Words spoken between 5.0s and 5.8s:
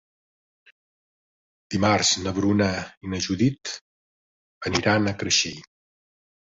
a Creixell.